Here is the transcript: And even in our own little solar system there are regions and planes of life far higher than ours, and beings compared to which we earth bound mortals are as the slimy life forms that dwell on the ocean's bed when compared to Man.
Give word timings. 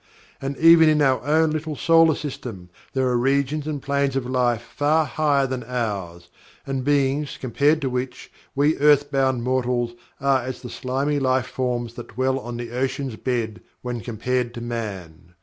And 0.41 0.57
even 0.57 0.89
in 0.89 0.99
our 0.99 1.23
own 1.23 1.51
little 1.51 1.75
solar 1.75 2.15
system 2.15 2.69
there 2.93 3.05
are 3.09 3.15
regions 3.19 3.67
and 3.67 3.79
planes 3.83 4.15
of 4.15 4.25
life 4.25 4.63
far 4.63 5.05
higher 5.05 5.45
than 5.45 5.61
ours, 5.61 6.29
and 6.65 6.83
beings 6.83 7.37
compared 7.39 7.81
to 7.81 7.89
which 7.91 8.31
we 8.55 8.79
earth 8.79 9.11
bound 9.11 9.43
mortals 9.43 9.91
are 10.19 10.41
as 10.41 10.63
the 10.63 10.71
slimy 10.71 11.19
life 11.19 11.45
forms 11.45 11.93
that 11.93 12.07
dwell 12.15 12.39
on 12.39 12.57
the 12.57 12.71
ocean's 12.71 13.15
bed 13.15 13.61
when 13.83 14.01
compared 14.01 14.55
to 14.55 14.61
Man. 14.61 15.35